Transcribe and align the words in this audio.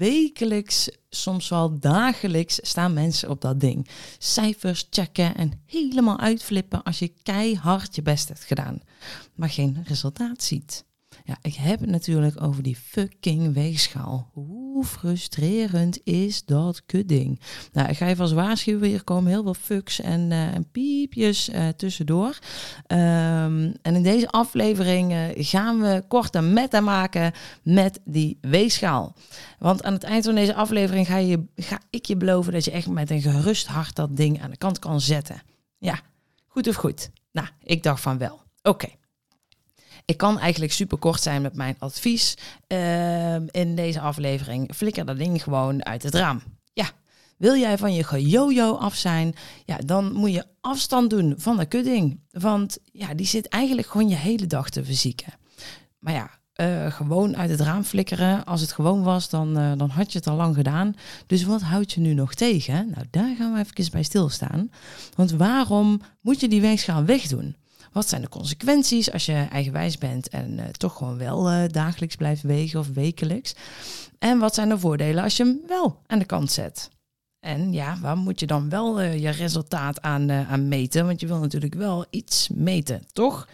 Wekelijks, 0.00 0.88
soms 1.10 1.48
wel 1.48 1.78
dagelijks 1.78 2.58
staan 2.62 2.92
mensen 2.92 3.30
op 3.30 3.40
dat 3.40 3.60
ding. 3.60 3.88
Cijfers 4.18 4.86
checken 4.90 5.34
en 5.36 5.62
helemaal 5.66 6.18
uitflippen 6.18 6.82
als 6.82 6.98
je 6.98 7.12
keihard 7.22 7.94
je 7.94 8.02
best 8.02 8.28
hebt 8.28 8.44
gedaan, 8.44 8.80
maar 9.34 9.50
geen 9.50 9.82
resultaat 9.86 10.42
ziet. 10.42 10.84
Ja, 11.24 11.38
ik 11.42 11.54
heb 11.54 11.80
het 11.80 11.90
natuurlijk 11.90 12.42
over 12.42 12.62
die 12.62 12.76
fucking 12.76 13.54
weegschaal. 13.54 14.30
Hoe 14.32 14.84
frustrerend 14.84 16.00
is 16.04 16.44
dat 16.44 16.86
kutding? 16.86 17.40
Nou, 17.72 17.88
ik 17.88 17.96
ga 17.96 18.06
je 18.06 18.16
vast 18.16 18.32
waarschuwen, 18.32 18.88
hier 18.88 19.04
komen 19.04 19.30
heel 19.30 19.42
veel 19.42 19.54
fucks 19.54 20.00
en, 20.00 20.32
en 20.32 20.70
piepjes 20.70 21.48
uh, 21.48 21.68
tussendoor. 21.68 22.38
Um, 22.86 23.74
en 23.82 23.94
in 23.94 24.02
deze 24.02 24.30
aflevering 24.30 25.12
uh, 25.12 25.24
gaan 25.34 25.80
we 25.80 26.04
kort 26.08 26.34
en 26.34 26.52
meta 26.52 26.80
maken 26.80 27.32
met 27.62 28.00
die 28.04 28.38
weegschaal. 28.40 29.14
Want 29.58 29.82
aan 29.82 29.92
het 29.92 30.04
eind 30.04 30.24
van 30.24 30.34
deze 30.34 30.54
aflevering 30.54 31.06
ga, 31.06 31.16
je, 31.16 31.44
ga 31.56 31.80
ik 31.90 32.06
je 32.06 32.16
beloven 32.16 32.52
dat 32.52 32.64
je 32.64 32.70
echt 32.70 32.88
met 32.88 33.10
een 33.10 33.22
gerust 33.22 33.66
hart 33.66 33.96
dat 33.96 34.16
ding 34.16 34.42
aan 34.42 34.50
de 34.50 34.56
kant 34.56 34.78
kan 34.78 35.00
zetten. 35.00 35.42
Ja, 35.78 36.00
goed 36.46 36.68
of 36.68 36.74
goed? 36.74 37.10
Nou, 37.32 37.48
ik 37.62 37.82
dacht 37.82 38.02
van 38.02 38.18
wel. 38.18 38.40
Oké. 38.62 38.88
Ik 40.04 40.16
kan 40.16 40.38
eigenlijk 40.38 40.72
super 40.72 40.98
kort 40.98 41.22
zijn 41.22 41.42
met 41.42 41.54
mijn 41.54 41.76
advies 41.78 42.36
uh, 42.68 43.34
in 43.34 43.74
deze 43.74 44.00
aflevering. 44.00 44.74
Flikker 44.74 45.04
dat 45.04 45.18
ding 45.18 45.42
gewoon 45.42 45.84
uit 45.84 46.02
het 46.02 46.14
raam. 46.14 46.42
Ja, 46.72 46.90
wil 47.36 47.56
jij 47.56 47.78
van 47.78 47.94
je 47.94 48.04
gejojo 48.04 48.74
af 48.74 48.94
zijn, 48.94 49.34
ja, 49.64 49.76
dan 49.76 50.12
moet 50.12 50.32
je 50.32 50.46
afstand 50.60 51.10
doen 51.10 51.34
van 51.36 51.56
de 51.56 51.66
kudding. 51.66 52.20
Want 52.30 52.78
ja, 52.92 53.14
die 53.14 53.26
zit 53.26 53.48
eigenlijk 53.48 53.88
gewoon 53.88 54.08
je 54.08 54.16
hele 54.16 54.46
dag 54.46 54.70
te 54.70 54.84
verzieken. 54.84 55.32
Maar 55.98 56.12
ja, 56.12 56.30
uh, 56.60 56.92
gewoon 56.92 57.36
uit 57.36 57.50
het 57.50 57.60
raam 57.60 57.84
flikkeren. 57.84 58.44
Als 58.44 58.60
het 58.60 58.72
gewoon 58.72 59.02
was, 59.02 59.28
dan, 59.28 59.58
uh, 59.58 59.72
dan 59.76 59.90
had 59.90 60.12
je 60.12 60.18
het 60.18 60.26
al 60.26 60.36
lang 60.36 60.54
gedaan. 60.54 60.94
Dus 61.26 61.44
wat 61.44 61.62
houdt 61.62 61.92
je 61.92 62.00
nu 62.00 62.14
nog 62.14 62.34
tegen? 62.34 62.90
Nou, 62.90 63.06
daar 63.10 63.36
gaan 63.36 63.52
we 63.52 63.58
even 63.58 63.90
bij 63.92 64.02
stilstaan. 64.02 64.70
Want 65.14 65.30
waarom 65.30 66.00
moet 66.20 66.40
je 66.40 66.48
die 66.48 66.60
weegschaal 66.60 67.04
wegdoen? 67.04 67.56
Wat 67.92 68.08
zijn 68.08 68.22
de 68.22 68.28
consequenties 68.28 69.12
als 69.12 69.26
je 69.26 69.46
eigenwijs 69.50 69.98
bent 69.98 70.28
en 70.28 70.58
uh, 70.58 70.64
toch 70.64 70.96
gewoon 70.96 71.18
wel 71.18 71.52
uh, 71.52 71.62
dagelijks 71.68 72.16
blijft 72.16 72.42
wegen 72.42 72.80
of 72.80 72.88
wekelijks? 72.88 73.54
En 74.18 74.38
wat 74.38 74.54
zijn 74.54 74.68
de 74.68 74.78
voordelen 74.78 75.22
als 75.22 75.36
je 75.36 75.44
hem 75.44 75.60
wel 75.66 76.02
aan 76.06 76.18
de 76.18 76.24
kant 76.24 76.52
zet? 76.52 76.90
En 77.40 77.72
ja, 77.72 77.98
waar 78.00 78.16
moet 78.16 78.40
je 78.40 78.46
dan 78.46 78.68
wel 78.68 79.00
uh, 79.00 79.18
je 79.18 79.30
resultaat 79.30 80.02
aan, 80.02 80.32
aan 80.32 80.68
meten? 80.68 81.06
Want 81.06 81.20
je 81.20 81.26
wil 81.26 81.38
natuurlijk 81.38 81.74
wel 81.74 82.04
iets 82.10 82.48
meten, 82.48 83.02
toch? 83.12 83.48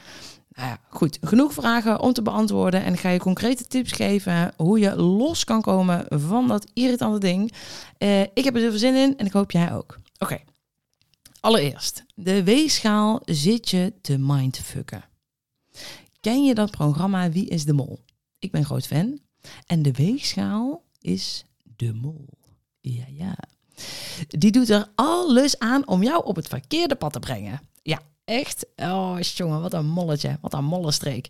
Nou 0.48 0.68
ja, 0.68 0.78
goed, 0.88 1.18
genoeg 1.20 1.52
vragen 1.52 2.00
om 2.00 2.12
te 2.12 2.22
beantwoorden. 2.22 2.84
En 2.84 2.96
ga 2.96 3.08
je 3.08 3.18
concrete 3.18 3.64
tips 3.64 3.92
geven 3.92 4.52
hoe 4.56 4.78
je 4.78 4.96
los 4.96 5.44
kan 5.44 5.62
komen 5.62 6.06
van 6.08 6.48
dat 6.48 6.70
irritante 6.74 7.18
ding. 7.18 7.52
ik 8.34 8.44
heb 8.44 8.54
er 8.54 8.60
heel 8.60 8.78
zin 8.78 8.94
in 8.94 9.18
en 9.18 9.26
ik 9.26 9.32
hoop 9.32 9.50
jij 9.50 9.72
ook. 9.72 9.98
Oké. 10.18 10.38
Allereerst, 11.46 12.04
de 12.14 12.42
weegschaal 12.42 13.22
zit 13.24 13.70
je 13.70 13.92
te 14.00 14.18
mindfucken. 14.18 15.04
Ken 16.20 16.44
je 16.44 16.54
dat 16.54 16.70
programma 16.70 17.30
Wie 17.30 17.48
is 17.48 17.64
de 17.64 17.72
Mol? 17.72 18.04
Ik 18.38 18.50
ben 18.50 18.64
groot 18.64 18.86
fan. 18.86 19.20
En 19.66 19.82
de 19.82 19.92
weegschaal 19.92 20.82
is 21.00 21.44
de 21.76 21.92
mol. 21.92 22.28
Ja, 22.80 23.04
ja. 23.08 23.36
Die 24.28 24.50
doet 24.50 24.70
er 24.70 24.88
alles 24.94 25.58
aan 25.58 25.86
om 25.86 26.02
jou 26.02 26.24
op 26.24 26.36
het 26.36 26.48
verkeerde 26.48 26.94
pad 26.94 27.12
te 27.12 27.18
brengen. 27.18 27.60
Ja, 27.82 28.00
echt. 28.24 28.66
Oh, 28.76 29.20
jongen, 29.20 29.60
wat 29.60 29.72
een 29.72 29.88
molletje. 29.88 30.38
Wat 30.40 30.52
een 30.52 30.64
mollenstreek. 30.64 31.28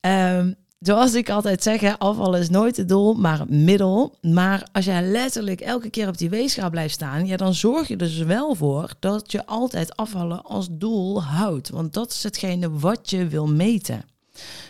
Um, 0.00 0.54
zoals 0.82 1.14
ik 1.14 1.30
altijd 1.30 1.62
zeg, 1.62 1.98
afval 1.98 2.36
is 2.36 2.50
nooit 2.50 2.76
het 2.76 2.88
doel, 2.88 3.14
maar 3.14 3.38
het 3.38 3.50
middel. 3.50 4.18
Maar 4.20 4.68
als 4.72 4.84
jij 4.84 5.02
letterlijk 5.02 5.60
elke 5.60 5.90
keer 5.90 6.08
op 6.08 6.18
die 6.18 6.30
weegschaal 6.30 6.70
blijft 6.70 6.94
staan, 6.94 7.26
ja, 7.26 7.36
dan 7.36 7.54
zorg 7.54 7.88
je 7.88 7.96
dus 7.96 8.18
wel 8.18 8.54
voor 8.54 8.94
dat 8.98 9.32
je 9.32 9.46
altijd 9.46 9.96
afvallen 9.96 10.44
als 10.44 10.68
doel 10.70 11.22
houdt. 11.22 11.68
Want 11.68 11.92
dat 11.92 12.10
is 12.10 12.22
hetgene 12.22 12.70
wat 12.70 13.10
je 13.10 13.26
wil 13.26 13.46
meten. 13.46 14.04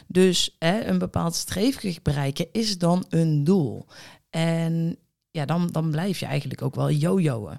Dus 0.06 0.56
hè, 0.59 0.84
een 0.84 0.99
bepaald 0.99 1.34
streefgewicht 1.34 2.03
bereiken 2.03 2.47
is 2.53 2.78
dan 2.78 3.05
een 3.09 3.45
doel. 3.45 3.87
En 4.31 4.97
ja, 5.31 5.45
dan, 5.45 5.69
dan 5.71 5.91
blijf 5.91 6.19
je 6.19 6.27
eigenlijk 6.27 6.62
ook 6.62 6.75
wel 6.75 6.91
jojoen. 6.91 7.59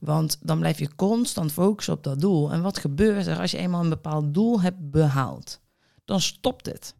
Want 0.00 0.38
dan 0.40 0.58
blijf 0.58 0.78
je 0.78 0.94
constant 0.94 1.52
focussen 1.52 1.94
op 1.94 2.02
dat 2.02 2.20
doel. 2.20 2.52
En 2.52 2.62
wat 2.62 2.78
gebeurt 2.78 3.26
er 3.26 3.38
als 3.38 3.50
je 3.50 3.58
eenmaal 3.58 3.82
een 3.82 3.88
bepaald 3.88 4.34
doel 4.34 4.60
hebt 4.60 4.90
behaald? 4.90 5.60
Dan 6.04 6.20
stopt 6.20 6.66
het. 6.66 6.94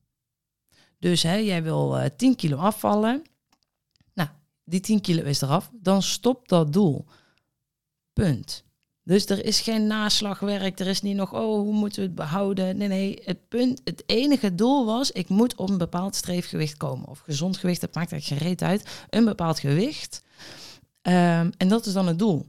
Dus 1.02 1.22
hè, 1.22 1.34
jij 1.34 1.62
wil 1.62 1.98
uh, 1.98 2.04
10 2.16 2.36
kilo 2.36 2.56
afvallen. 2.56 3.22
Nou, 4.14 4.28
die 4.64 4.80
10 4.80 5.00
kilo 5.00 5.22
is 5.22 5.40
eraf. 5.40 5.70
Dan 5.72 6.02
stopt 6.02 6.48
dat 6.48 6.72
doel. 6.72 7.06
Punt. 8.12 8.64
Dus 9.04 9.26
er 9.26 9.44
is 9.44 9.60
geen 9.60 9.86
naslagwerk. 9.86 10.80
Er 10.80 10.86
is 10.86 11.02
niet 11.02 11.16
nog, 11.16 11.32
oh, 11.32 11.60
hoe 11.60 11.72
moeten 11.72 12.00
we 12.00 12.06
het 12.06 12.14
behouden? 12.14 12.76
Nee, 12.76 12.88
nee. 12.88 13.20
Het 13.24 13.48
punt, 13.48 13.80
het 13.84 14.02
enige 14.06 14.54
doel 14.54 14.86
was, 14.86 15.10
ik 15.10 15.28
moet 15.28 15.54
op 15.54 15.70
een 15.70 15.78
bepaald 15.78 16.14
streefgewicht 16.14 16.76
komen. 16.76 17.08
Of 17.08 17.18
gezond 17.18 17.56
gewicht, 17.56 17.80
dat 17.80 17.94
maakt 17.94 18.12
eigenlijk 18.12 18.42
gereed 18.42 18.62
uit. 18.62 19.06
Een 19.10 19.24
bepaald 19.24 19.58
gewicht. 19.58 20.22
Um, 21.02 21.52
en 21.56 21.68
dat 21.68 21.86
is 21.86 21.92
dan 21.92 22.06
het 22.06 22.18
doel. 22.18 22.46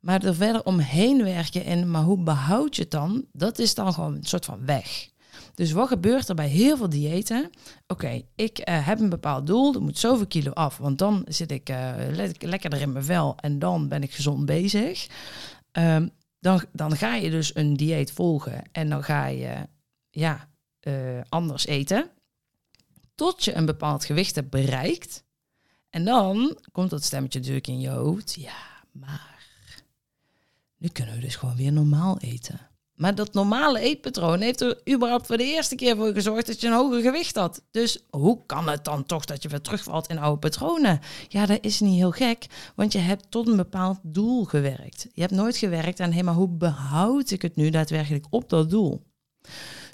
Maar 0.00 0.24
er 0.24 0.34
verder 0.34 0.64
omheen 0.64 1.24
werken 1.24 1.64
en, 1.64 1.90
maar 1.90 2.02
hoe 2.02 2.22
behoud 2.22 2.76
je 2.76 2.82
het 2.82 2.90
dan? 2.90 3.24
Dat 3.32 3.58
is 3.58 3.74
dan 3.74 3.92
gewoon 3.92 4.14
een 4.14 4.24
soort 4.24 4.44
van 4.44 4.66
weg. 4.66 5.10
Dus 5.54 5.72
wat 5.72 5.88
gebeurt 5.88 6.28
er 6.28 6.34
bij 6.34 6.48
heel 6.48 6.76
veel 6.76 6.88
diëten? 6.88 7.50
Oké, 7.86 8.22
ik 8.34 8.68
uh, 8.68 8.86
heb 8.86 9.00
een 9.00 9.08
bepaald 9.08 9.46
doel, 9.46 9.74
er 9.74 9.82
moet 9.82 9.98
zoveel 9.98 10.26
kilo 10.26 10.52
af, 10.52 10.76
want 10.76 10.98
dan 10.98 11.24
zit 11.28 11.50
ik 11.50 11.70
uh, 11.70 11.94
le 11.96 12.32
lekkerder 12.38 12.80
in 12.80 12.92
mijn 12.92 13.04
vel 13.04 13.36
en 13.36 13.58
dan 13.58 13.88
ben 13.88 14.02
ik 14.02 14.12
gezond 14.12 14.46
bezig. 14.46 15.06
Um, 15.72 16.10
dan, 16.40 16.64
dan 16.72 16.96
ga 16.96 17.14
je 17.14 17.30
dus 17.30 17.54
een 17.54 17.76
dieet 17.76 18.12
volgen 18.12 18.62
en 18.72 18.88
dan 18.88 19.04
ga 19.04 19.26
je 19.26 19.68
ja, 20.10 20.48
uh, 20.80 21.20
anders 21.28 21.66
eten. 21.66 22.10
Tot 23.14 23.44
je 23.44 23.54
een 23.54 23.66
bepaald 23.66 24.04
gewicht 24.04 24.34
hebt 24.34 24.50
bereikt. 24.50 25.24
En 25.90 26.04
dan 26.04 26.58
komt 26.72 26.90
dat 26.90 27.04
stemmetje 27.04 27.38
natuurlijk 27.38 27.66
in 27.66 27.80
je 27.80 27.88
hoofd. 27.88 28.34
Ja, 28.34 28.84
maar 28.92 29.52
nu 30.76 30.88
kunnen 30.88 31.14
we 31.14 31.20
dus 31.20 31.36
gewoon 31.36 31.56
weer 31.56 31.72
normaal 31.72 32.18
eten. 32.18 32.60
Maar 32.94 33.14
dat 33.14 33.34
normale 33.34 33.78
eetpatroon 33.78 34.40
heeft 34.40 34.60
er 34.60 34.80
überhaupt 34.90 35.26
voor 35.26 35.36
de 35.36 35.44
eerste 35.44 35.74
keer 35.74 35.96
voor 35.96 36.12
gezorgd 36.12 36.46
dat 36.46 36.60
je 36.60 36.66
een 36.66 36.72
hoger 36.72 37.00
gewicht 37.00 37.36
had. 37.36 37.62
Dus 37.70 37.98
hoe 38.10 38.46
kan 38.46 38.68
het 38.68 38.84
dan 38.84 39.06
toch 39.06 39.24
dat 39.24 39.42
je 39.42 39.48
weer 39.48 39.60
terugvalt 39.60 40.08
in 40.08 40.18
oude 40.18 40.38
patronen? 40.38 41.00
Ja, 41.28 41.46
dat 41.46 41.58
is 41.60 41.80
niet 41.80 41.96
heel 41.96 42.10
gek, 42.10 42.46
want 42.74 42.92
je 42.92 42.98
hebt 42.98 43.30
tot 43.30 43.48
een 43.48 43.56
bepaald 43.56 43.98
doel 44.02 44.44
gewerkt. 44.44 45.06
Je 45.12 45.20
hebt 45.20 45.32
nooit 45.32 45.56
gewerkt 45.56 46.00
aan, 46.00 46.12
hé, 46.12 46.22
maar 46.22 46.34
hoe 46.34 46.48
behoud 46.48 47.30
ik 47.30 47.42
het 47.42 47.56
nu 47.56 47.70
daadwerkelijk 47.70 48.26
op 48.30 48.48
dat 48.48 48.70
doel? 48.70 49.02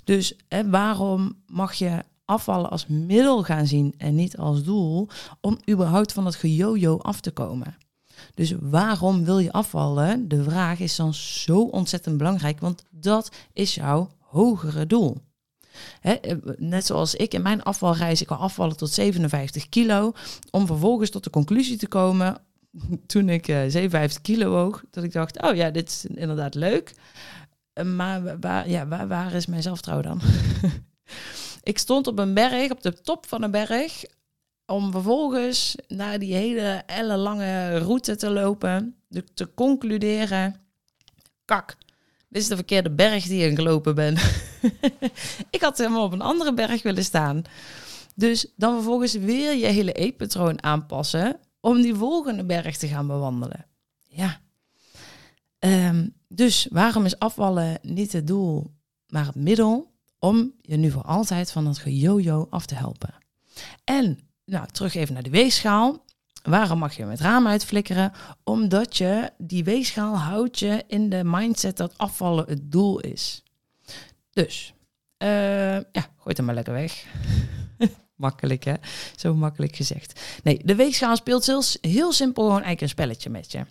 Dus 0.04 0.36
hè, 0.48 0.70
waarom 0.70 1.42
mag 1.46 1.74
je 1.74 2.04
afvallen 2.24 2.70
als 2.70 2.86
middel 2.86 3.42
gaan 3.42 3.66
zien 3.66 3.94
en 3.98 4.14
niet 4.14 4.36
als 4.36 4.62
doel 4.62 5.08
om 5.40 5.58
überhaupt 5.70 6.12
van 6.12 6.26
het 6.26 6.34
gejojo 6.34 6.98
af 6.98 7.20
te 7.20 7.30
komen? 7.30 7.76
Dus 8.34 8.54
waarom 8.60 9.24
wil 9.24 9.38
je 9.38 9.52
afvallen? 9.52 10.28
De 10.28 10.42
vraag 10.42 10.78
is 10.78 10.96
dan 10.96 11.14
zo 11.14 11.60
ontzettend 11.60 12.16
belangrijk, 12.16 12.60
want 12.60 12.84
dat 13.00 13.30
is 13.52 13.74
jouw 13.74 14.10
hogere 14.18 14.86
doel. 14.86 15.16
Eh, 16.00 16.14
net 16.56 16.86
zoals 16.86 17.14
ik 17.14 17.34
in 17.34 17.42
mijn 17.42 17.62
afvalreis, 17.62 18.20
ik 18.20 18.28
wil 18.28 18.36
afvallen 18.36 18.76
tot 18.76 18.90
57 18.90 19.68
kilo, 19.68 20.12
om 20.50 20.66
vervolgens 20.66 21.10
tot 21.10 21.24
de 21.24 21.30
conclusie 21.30 21.76
te 21.76 21.88
komen, 21.88 22.36
toen 23.06 23.28
ik 23.28 23.48
uh, 23.48 23.64
eh, 23.64 23.70
57 23.70 24.22
kilo 24.22 24.50
woog, 24.50 24.84
dat 24.90 25.04
ik 25.04 25.12
dacht, 25.12 25.42
oh 25.42 25.54
ja, 25.54 25.70
dit 25.70 25.88
is 25.88 26.04
inderdaad 26.04 26.54
leuk. 26.54 26.94
Eh, 27.72 27.84
maar 27.84 28.40
waar, 28.40 28.68
ja, 28.68 29.06
waar 29.06 29.32
is 29.32 29.46
mijn 29.46 29.62
zelfvertrouwen 29.62 30.06
dan? 30.06 30.20
ik 31.62 31.78
stond 31.78 32.06
op 32.06 32.18
een 32.18 32.34
berg, 32.34 32.70
op 32.70 32.82
de 32.82 33.00
top 33.00 33.26
van 33.26 33.42
een 33.42 33.50
berg, 33.50 34.04
om 34.66 34.92
vervolgens 34.92 35.74
naar 35.86 36.18
die 36.18 36.34
hele 36.34 36.82
ellenlange 36.86 37.78
route 37.78 38.16
te 38.16 38.30
lopen, 38.30 38.96
te 39.34 39.54
concluderen, 39.54 40.54
kak, 41.44 41.76
dit 42.28 42.42
is 42.42 42.48
de 42.48 42.54
verkeerde 42.54 42.90
berg 42.90 43.24
die 43.24 43.46
ik 43.46 43.56
gelopen 43.56 43.94
ben. 43.94 44.16
ik 45.50 45.60
had 45.60 45.78
helemaal 45.78 46.04
op 46.04 46.12
een 46.12 46.20
andere 46.20 46.54
berg 46.54 46.82
willen 46.82 47.04
staan. 47.04 47.42
Dus 48.14 48.52
dan 48.56 48.74
vervolgens 48.74 49.12
weer 49.12 49.54
je 49.54 49.66
hele 49.66 49.92
eetpatroon 49.92 50.62
aanpassen. 50.62 51.40
om 51.60 51.82
die 51.82 51.94
volgende 51.94 52.44
berg 52.44 52.76
te 52.76 52.88
gaan 52.88 53.06
bewandelen. 53.06 53.66
Ja. 54.08 54.40
Ehm, 55.58 56.08
dus 56.28 56.66
waarom 56.70 57.04
is 57.04 57.18
afvallen 57.18 57.78
niet 57.82 58.12
het 58.12 58.26
doel, 58.26 58.70
maar 59.06 59.26
het 59.26 59.34
middel 59.34 59.92
om 60.18 60.52
je 60.62 60.76
nu 60.76 60.90
voor 60.90 61.02
altijd 61.02 61.50
van 61.50 61.64
dat 61.64 61.78
gejojo 61.78 62.46
af 62.50 62.66
te 62.66 62.74
helpen? 62.74 63.14
En 63.84 64.18
nou, 64.44 64.66
terug 64.72 64.94
even 64.94 65.14
naar 65.14 65.22
de 65.22 65.30
weegschaal. 65.30 66.04
Waarom 66.48 66.78
mag 66.78 66.96
je 66.96 67.04
met 67.04 67.20
raam 67.20 67.46
uitflikkeren? 67.46 68.12
Omdat 68.44 68.96
je 68.96 69.30
die 69.38 69.64
weegschaal 69.64 70.16
houdt 70.18 70.58
je 70.58 70.84
in 70.86 71.08
de 71.08 71.24
mindset 71.24 71.76
dat 71.76 71.98
afvallen 71.98 72.44
het 72.48 72.72
doel 72.72 73.00
is. 73.00 73.42
Dus, 74.30 74.74
uh, 75.22 75.28
ja, 75.74 76.02
gooi 76.16 76.36
het 76.36 76.40
maar 76.40 76.54
lekker 76.54 76.72
weg. 76.72 77.04
makkelijk 78.16 78.64
hè, 78.64 78.74
zo 79.16 79.34
makkelijk 79.34 79.76
gezegd. 79.76 80.20
Nee, 80.42 80.60
de 80.64 80.74
weegschaal 80.74 81.16
speelt 81.16 81.46
heel, 81.46 81.62
heel 81.80 82.12
simpel 82.12 82.42
gewoon 82.42 82.62
eigenlijk 82.62 82.80
een 82.80 82.88
spelletje 82.88 83.30
met 83.30 83.52
je. 83.52 83.64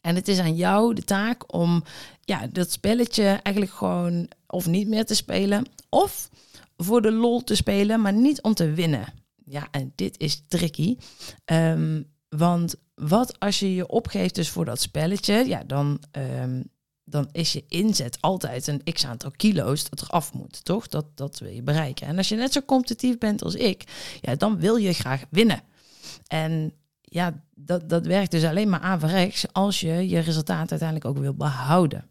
En 0.00 0.14
het 0.14 0.28
is 0.28 0.38
aan 0.38 0.56
jou 0.56 0.94
de 0.94 1.04
taak 1.04 1.54
om 1.54 1.84
ja, 2.20 2.46
dat 2.46 2.72
spelletje 2.72 3.24
eigenlijk 3.24 3.74
gewoon 3.74 4.28
of 4.46 4.66
niet 4.66 4.88
meer 4.88 5.04
te 5.04 5.14
spelen. 5.14 5.66
Of 5.88 6.28
voor 6.76 7.02
de 7.02 7.12
lol 7.12 7.44
te 7.44 7.54
spelen, 7.54 8.00
maar 8.00 8.12
niet 8.12 8.42
om 8.42 8.54
te 8.54 8.72
winnen. 8.72 9.06
Ja, 9.48 9.68
en 9.70 9.92
dit 9.94 10.18
is 10.18 10.42
tricky. 10.48 10.96
Um, 11.44 12.16
want 12.28 12.74
wat 12.94 13.40
als 13.40 13.58
je 13.58 13.74
je 13.74 13.86
opgeeft 13.86 14.34
dus 14.34 14.50
voor 14.50 14.64
dat 14.64 14.80
spelletje, 14.80 15.46
ja, 15.46 15.64
dan, 15.64 16.02
um, 16.12 16.70
dan 17.04 17.28
is 17.32 17.52
je 17.52 17.64
inzet 17.68 18.20
altijd 18.20 18.66
een 18.66 18.82
x 18.92 19.06
aantal 19.06 19.30
kilo's 19.30 19.88
dat 19.88 20.00
er 20.00 20.08
af 20.08 20.32
moet, 20.32 20.64
toch? 20.64 20.88
Dat, 20.88 21.16
dat 21.16 21.38
wil 21.38 21.50
je 21.50 21.62
bereiken. 21.62 22.06
En 22.06 22.16
als 22.16 22.28
je 22.28 22.36
net 22.36 22.52
zo 22.52 22.60
competitief 22.60 23.18
bent 23.18 23.42
als 23.42 23.54
ik, 23.54 23.84
ja, 24.20 24.34
dan 24.34 24.58
wil 24.58 24.76
je 24.76 24.92
graag 24.92 25.24
winnen. 25.30 25.62
En 26.26 26.72
ja, 27.00 27.44
dat, 27.54 27.88
dat 27.88 28.06
werkt 28.06 28.30
dus 28.30 28.44
alleen 28.44 28.68
maar 28.68 28.80
averechts 28.80 29.52
als 29.52 29.80
je 29.80 30.08
je 30.08 30.18
resultaat 30.18 30.70
uiteindelijk 30.70 31.10
ook 31.10 31.18
wil 31.18 31.34
behouden. 31.34 32.08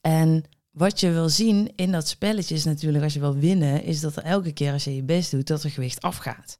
En 0.00 0.44
wat 0.76 1.00
je 1.00 1.10
wil 1.10 1.28
zien 1.28 1.72
in 1.76 1.92
dat 1.92 2.08
spelletje 2.08 2.54
is 2.54 2.64
natuurlijk, 2.64 3.04
als 3.04 3.14
je 3.14 3.20
wil 3.20 3.36
winnen, 3.36 3.82
is 3.82 4.00
dat 4.00 4.16
er 4.16 4.22
elke 4.22 4.52
keer 4.52 4.72
als 4.72 4.84
je 4.84 4.94
je 4.94 5.02
best 5.02 5.30
doet, 5.30 5.46
dat 5.46 5.62
er 5.62 5.70
gewicht 5.70 6.02
afgaat. 6.02 6.58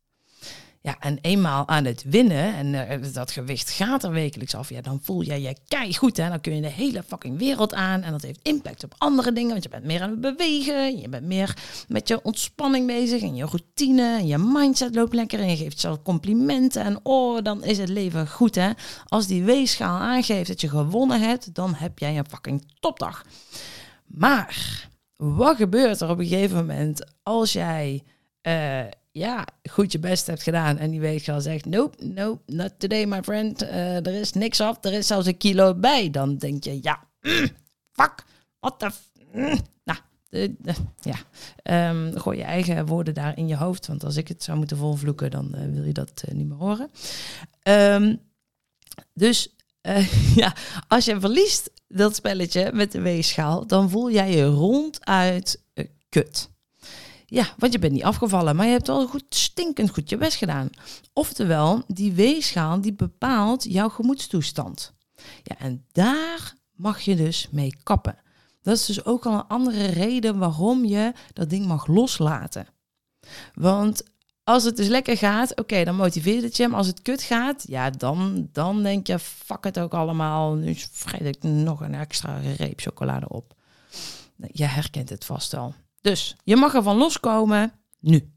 Ja, 0.81 0.97
en 1.01 1.19
eenmaal 1.21 1.69
aan 1.69 1.85
het 1.85 2.05
winnen, 2.07 2.55
en 2.55 2.67
uh, 3.03 3.13
dat 3.13 3.31
gewicht 3.31 3.71
gaat 3.71 4.05
er 4.05 4.11
wekelijks 4.11 4.55
af, 4.55 4.69
ja, 4.69 4.81
dan 4.81 5.01
voel 5.03 5.23
jij 5.23 5.41
je 5.41 5.57
kei 5.69 5.95
goed. 5.95 6.17
Hè? 6.17 6.29
Dan 6.29 6.41
kun 6.41 6.55
je 6.55 6.61
de 6.61 6.69
hele 6.69 7.03
fucking 7.03 7.39
wereld 7.39 7.75
aan. 7.75 8.03
En 8.03 8.13
dat 8.13 8.23
heeft 8.23 8.41
impact 8.43 8.85
op 8.85 8.95
andere 8.99 9.33
dingen, 9.33 9.51
want 9.51 9.63
je 9.63 9.69
bent 9.69 9.85
meer 9.85 10.03
aan 10.03 10.11
het 10.11 10.21
bewegen. 10.21 10.99
Je 11.01 11.09
bent 11.09 11.27
meer 11.27 11.57
met 11.89 12.09
je 12.09 12.23
ontspanning 12.23 12.87
bezig 12.87 13.23
en 13.23 13.35
je 13.35 13.45
routine. 13.45 14.17
En 14.19 14.27
je 14.27 14.39
mindset 14.39 14.95
loopt 14.95 15.15
lekker 15.15 15.41
en 15.41 15.51
je 15.51 15.57
geeft 15.57 15.81
zelf 15.81 16.03
complimenten. 16.03 16.83
En 16.83 17.01
oh, 17.03 17.43
dan 17.43 17.65
is 17.65 17.79
het 17.79 17.89
leven 17.89 18.29
goed, 18.29 18.55
hè. 18.55 18.71
Als 19.05 19.27
die 19.27 19.45
weegschaal 19.45 19.99
aangeeft 19.99 20.49
dat 20.49 20.61
je 20.61 20.69
gewonnen 20.69 21.21
hebt, 21.21 21.55
dan 21.55 21.75
heb 21.75 21.99
jij 21.99 22.19
een 22.19 22.29
fucking 22.29 22.65
topdag. 22.81 23.25
Maar 24.07 24.89
wat 25.17 25.57
gebeurt 25.57 26.01
er 26.01 26.11
op 26.11 26.19
een 26.19 26.27
gegeven 26.27 26.57
moment 26.57 27.07
als 27.23 27.53
jij 27.53 28.03
uh, 28.43 28.85
ja, 29.11 29.45
goed 29.71 29.93
je 29.93 29.99
best 29.99 30.27
hebt 30.27 30.43
gedaan 30.43 30.79
en 30.79 30.91
die 30.91 31.01
weegschaal 31.01 31.41
zegt, 31.41 31.65
nope, 31.65 32.05
nope, 32.05 32.43
not 32.47 32.73
today 32.79 33.05
my 33.05 33.23
friend, 33.23 33.63
uh, 33.63 34.07
er 34.07 34.15
is 34.15 34.33
niks 34.33 34.61
af, 34.61 34.85
er 34.85 34.93
is 34.93 35.07
zelfs 35.07 35.27
een 35.27 35.37
kilo 35.37 35.75
bij, 35.75 36.11
dan 36.11 36.37
denk 36.37 36.65
je, 36.65 36.79
ja, 36.83 37.05
mm, 37.21 37.49
fuck, 37.93 38.25
what 38.61 38.79
the, 38.79 38.91
mm, 39.33 39.59
nou, 39.85 39.99
ja, 41.01 41.89
um, 41.91 42.19
gooi 42.19 42.39
je 42.39 42.45
eigen 42.45 42.87
woorden 42.87 43.15
daar 43.15 43.39
in 43.39 43.49
je 43.49 43.57
hoofd, 43.57 43.87
want 43.87 44.05
als 44.05 44.17
ik 44.17 44.29
het 44.29 44.43
zou 44.43 44.59
moeten 44.59 44.77
volvloeken, 44.77 45.31
dan 45.31 45.53
uh, 45.55 45.73
wil 45.73 45.85
je 45.85 45.93
dat 45.93 46.25
niet 46.33 46.49
meer 46.49 46.59
horen. 46.59 46.91
Um, 47.63 48.21
dus 49.15 49.56
ja, 50.43 50.55
als 50.89 51.05
je 51.05 51.21
verliest 51.21 51.71
dat 51.89 52.15
spelletje 52.17 52.71
met 52.73 52.93
de 52.93 53.01
weegschaal, 53.01 53.67
dan 53.67 53.91
voel 53.91 54.11
jij 54.11 54.33
je 54.37 54.45
ronduit 54.45 55.63
kut. 56.09 56.51
Ja, 57.27 57.55
want 57.59 57.73
je 57.73 57.79
bent 57.79 57.93
niet 57.93 58.05
afgevallen, 58.05 58.57
maar 58.57 58.67
je 58.67 58.73
hebt 58.73 58.87
wel 58.87 59.07
goed, 59.07 59.25
stinkend 59.29 59.91
goed 59.91 60.11
je 60.11 60.17
best 60.17 60.37
gedaan. 60.37 60.71
Oftewel, 61.13 61.83
die 61.87 62.13
weegschaal 62.13 62.81
die 62.81 62.93
bepaalt 62.93 63.65
jouw 63.65 63.89
gemoedstoestand. 63.89 64.95
Ja, 65.43 65.59
en 65.59 65.85
daar 65.93 66.55
mag 66.73 67.01
je 67.01 67.17
dus 67.17 67.49
mee 67.51 67.77
kappen. 67.83 68.19
Dat 68.63 68.77
is 68.77 68.87
dus 68.87 69.05
ook 69.05 69.27
al 69.27 69.35
een 69.35 69.47
andere 69.47 69.87
reden 69.87 70.39
waarom 70.39 70.85
je 70.85 71.13
dat 71.33 71.51
ding 71.51 71.67
mag 71.67 71.87
loslaten. 71.87 72.67
Want 73.55 74.03
als 74.49 74.65
het 74.65 74.77
dus 74.77 74.87
lekker 74.87 75.17
gaat, 75.17 75.59
oké, 75.59 75.85
dan 75.85 75.97
motiveert 75.97 76.43
het 76.43 76.57
je. 76.57 76.69
Maar 76.69 76.79
als 76.79 76.87
het 76.87 77.03
kut 77.03 77.23
gaat, 77.23 77.65
ja, 77.69 77.91
dan, 77.91 78.49
dan 78.53 78.83
denk 78.83 79.07
je, 79.07 79.19
fuck 79.19 79.65
het 79.65 79.79
ook 79.79 79.95
allemaal. 79.95 80.55
Nu 80.55 80.75
vreet 80.75 81.37
ik 81.37 81.43
nog 81.43 81.81
een 81.81 81.95
extra 81.95 82.41
reep 82.57 82.81
chocolade 82.81 83.29
op. 83.29 83.55
Je 84.37 84.65
herkent 84.65 85.09
het 85.09 85.25
vast 85.25 85.53
wel. 85.53 85.75
Dus 86.01 86.37
je 86.45 86.57
mag 86.57 86.75
ervan 86.75 86.97
loskomen 86.97 87.73
nu. 88.01 88.33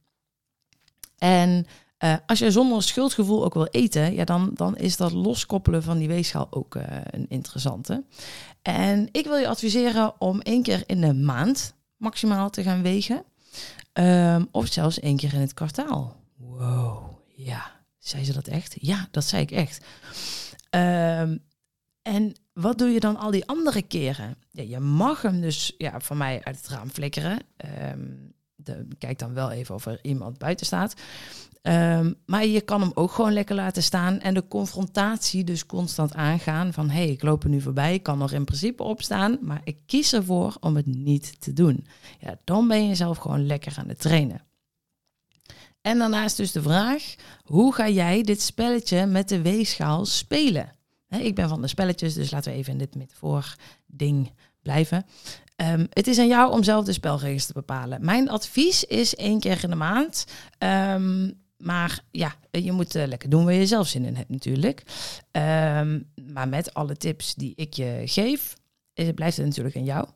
En 1.18 1.66
uh, 2.04 2.16
als 2.26 2.40
je 2.40 2.52
zonder 2.52 2.84
schuldgevoel 2.84 3.44
ook 3.44 3.54
wil 3.54 3.68
eten, 3.68 4.14
ja, 4.14 4.24
dan, 4.24 4.52
dan 4.54 4.78
is 4.78 4.98
dat 4.98 5.12
loskoppelen 5.12 5.84
van 5.84 5.98
die 5.98 6.08
weegschaal 6.08 6.48
ook 6.50 6.76
uh, 6.76 6.84
een 6.88 7.26
interessante. 7.28 8.04
En 8.62 9.10
ik 9.12 9.26
wil 9.26 9.38
je 9.38 9.48
adviseren 9.48 10.22
om 10.22 10.42
één 10.42 10.64
keer 10.64 10.84
in 10.86 11.02
de 11.02 11.14
maand 11.14 11.74
maximaal 11.98 12.50
te 12.50 12.64
gaan 12.64 12.82
wegen. 12.82 13.24
Um, 13.94 14.48
of 14.52 14.68
zelfs 14.68 15.00
één 15.00 15.18
keer 15.18 15.34
in 15.34 15.40
het 15.40 15.54
kwartaal. 15.54 16.22
Wow, 16.36 17.20
ja. 17.36 17.72
Zei 18.00 18.24
ze 18.26 18.34
dat 18.34 18.48
echt? 18.48 18.76
Ja, 18.80 19.08
dat 19.12 19.24
zei 19.24 19.42
ik 19.42 19.52
echt. 19.52 19.86
Um, 20.70 21.44
en 22.02 22.34
wat 22.54 22.78
doe 22.78 22.90
je 22.90 23.00
dan 23.00 23.18
al 23.18 23.32
die 23.32 23.48
andere 23.48 23.82
keren? 23.82 24.36
Ja, 24.52 24.64
je 24.64 24.80
mag 24.80 25.22
hem 25.22 25.42
dus 25.42 25.74
ja, 25.78 26.00
van 26.00 26.18
mij 26.18 26.44
uit 26.44 26.58
het 26.58 26.68
raam 26.68 26.90
flikkeren. 26.90 27.40
Um, 27.92 28.34
kijk 28.98 29.20
dan 29.20 29.34
wel 29.34 29.52
even 29.52 29.76
of 29.76 29.86
er 29.86 30.00
iemand 30.02 30.38
buiten 30.38 30.66
staat. 30.66 30.94
Um, 31.62 32.16
maar 32.26 32.46
je 32.46 32.62
kan 32.62 32.82
hem 32.82 32.92
ook 32.94 33.12
gewoon 33.12 33.34
lekker 33.34 33.56
laten 33.56 33.84
staan 33.84 34.20
en 34.20 34.34
de 34.34 34.48
confrontatie 34.48 35.44
dus 35.44 35.66
constant 35.66 36.14
aangaan 36.14 36.74
van 36.74 36.90
hé, 36.90 37.02
hey, 37.02 37.10
ik 37.10 37.24
loop 37.24 37.44
er 37.44 37.50
nu 37.50 37.62
voorbij, 37.62 37.94
ik 37.94 38.04
kan 38.04 38.22
er 38.22 38.34
in 38.34 38.46
principe 38.46 38.84
opstaan, 38.84 39.38
maar 39.42 39.62
ik 39.64 39.78
kies 39.86 40.14
ervoor 40.14 40.58
om 40.60 40.76
het 40.76 40.86
niet 40.86 41.42
te 41.42 41.54
doen. 41.54 41.88
Ja, 42.20 42.40
dan 42.44 42.68
ben 42.68 42.88
je 42.88 42.96
zelf 42.96 43.18
gewoon 43.18 43.46
lekker 43.46 43.74
aan 43.78 43.88
het 43.88 44.00
trainen. 44.00 44.42
En 45.82 45.98
daarnaast 45.98 46.38
dus 46.38 46.52
de 46.52 46.62
vraag, 46.62 47.16
hoe 47.44 47.74
ga 47.74 47.90
jij 47.90 48.22
dit 48.22 48.42
spelletje 48.42 49.06
met 49.06 49.30
de 49.30 49.42
weegschaal 49.42 50.06
spelen? 50.06 50.78
ik 51.10 51.36
ben 51.36 51.50
van 51.50 51.62
de 51.62 51.68
spelletjes, 51.68 52.14
dus 52.14 52.32
laten 52.32 52.52
we 52.52 52.58
even 52.58 52.72
in 52.72 52.78
dit 52.78 52.96
metafoor 52.96 53.56
ding 53.86 54.32
blijven. 54.62 55.06
Um, 55.62 55.88
het 55.90 56.08
is 56.08 56.20
aan 56.20 56.28
jou 56.28 56.52
om 56.52 56.64
zelf 56.64 56.86
de 56.86 56.94
spelregels 56.94 57.46
te 57.46 57.54
bepalen. 57.54 58.06
Mijn 58.06 58.30
advies 58.30 58.84
is 58.84 59.16
één 59.16 59.40
keer 59.40 59.64
in 59.64 59.70
de 59.70 59.76
maand. 59.76 60.26
Um, 60.60 61.34
maar 61.58 62.04
ja, 62.12 62.36
je 62.52 62.72
moet 62.72 62.96
uh, 62.96 63.08
lekker 63.08 63.30
doen 63.30 63.46
waar 63.46 63.54
je 63.54 63.66
zelf 63.66 63.88
zin 63.88 64.06
in 64.06 64.16
hebt 64.16 64.30
natuurlijk. 64.30 64.84
Um, 65.32 66.12
maar 66.34 66.48
met 66.48 66.74
alle 66.74 66.98
tips 66.98 67.36
die 67.36 67.54
ik 67.56 67.74
je 67.74 68.02
geef, 68.06 68.56
is, 68.94 69.12
blijft 69.16 69.38
het 69.38 69.46
natuurlijk 69.46 69.76
aan 69.76 69.84
jou. 69.84 70.08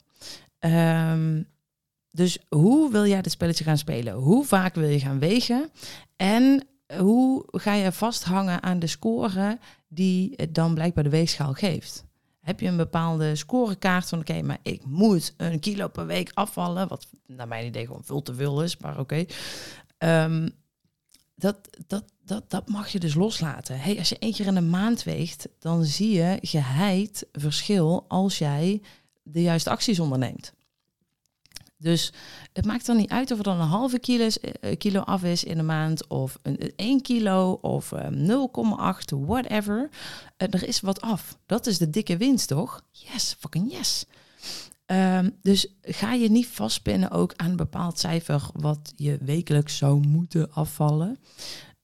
dus 2.11 2.37
hoe 2.49 2.91
wil 2.91 3.05
jij 3.05 3.17
het 3.17 3.31
spelletje 3.31 3.63
gaan 3.63 3.77
spelen? 3.77 4.13
Hoe 4.13 4.45
vaak 4.45 4.75
wil 4.75 4.89
je 4.89 4.99
gaan 4.99 5.19
wegen? 5.19 5.71
En 6.15 6.67
hoe 6.97 7.43
ga 7.51 7.73
je 7.73 7.91
vasthangen 7.91 8.63
aan 8.63 8.79
de 8.79 8.87
score 8.87 9.59
die 9.87 10.33
het 10.35 10.55
dan 10.55 10.73
blijkbaar 10.73 11.03
de 11.03 11.09
weegschaal 11.09 11.53
geeft? 11.53 12.05
Heb 12.43 12.59
je 12.59 12.67
een 12.67 12.77
bepaalde 12.77 13.35
scorekaart 13.35 14.09
van 14.09 14.19
oké, 14.19 14.41
maar 14.41 14.59
ik 14.61 14.85
moet 14.85 15.33
een 15.37 15.59
kilo 15.59 15.87
per 15.87 16.05
week 16.05 16.31
afvallen, 16.33 16.87
wat 16.87 17.07
naar 17.25 17.47
mijn 17.47 17.65
idee 17.65 17.85
gewoon 17.85 18.03
veel 18.03 18.21
te 18.21 18.35
veel 18.35 18.63
is, 18.63 18.77
maar 18.77 18.99
oké. 18.99 19.25
Ehm, 19.97 20.49
dat, 21.35 21.57
dat, 21.87 22.03
dat, 22.25 22.49
dat 22.49 22.69
mag 22.69 22.89
je 22.89 22.99
dus 22.99 23.13
loslaten. 23.13 23.79
Hey, 23.79 23.97
als 23.97 24.09
je 24.09 24.19
één 24.19 24.33
keer 24.33 24.45
in 24.45 24.53
de 24.53 24.61
maand 24.61 25.03
weegt, 25.03 25.47
dan 25.59 25.83
zie 25.83 26.11
je 26.11 26.37
geheid 26.41 27.27
verschil 27.31 28.05
als 28.07 28.37
jij 28.37 28.81
de 29.23 29.41
juiste 29.41 29.69
acties 29.69 29.99
onderneemt. 29.99 30.53
Dus 31.83 32.11
het 32.53 32.65
maakt 32.65 32.85
dan 32.85 32.97
niet 32.97 33.09
uit 33.09 33.31
of 33.31 33.37
er 33.37 33.43
dan 33.43 33.59
een 33.61 33.67
halve 33.67 33.99
kilo, 33.99 34.27
eh, 34.27 34.77
kilo 34.77 34.99
af 34.99 35.23
is 35.23 35.43
in 35.43 35.57
de 35.57 35.63
maand, 35.63 36.07
of 36.07 36.37
een, 36.41 36.73
1 36.75 37.01
kilo, 37.01 37.51
of 37.61 37.91
0,8, 38.09 39.11
ehm, 39.11 39.25
whatever. 39.25 39.89
Eh, 40.37 40.47
er 40.53 40.67
is 40.67 40.79
wat 40.79 41.01
af. 41.01 41.37
Dat 41.45 41.67
is 41.67 41.77
de 41.77 41.89
dikke 41.89 42.17
winst, 42.17 42.47
toch? 42.47 42.81
Yes, 42.91 43.35
fucking 43.39 43.71
yes. 43.71 44.05
Um, 44.85 45.37
dus 45.41 45.67
ga 45.81 46.13
je 46.13 46.29
niet 46.29 46.47
vastpinnen 46.47 47.11
ook 47.11 47.33
aan 47.35 47.49
een 47.49 47.55
bepaald 47.55 47.99
cijfer 47.99 48.49
wat 48.53 48.93
je 48.95 49.17
wekelijks 49.21 49.77
zou 49.77 50.07
moeten 50.07 50.51
afvallen. 50.51 51.17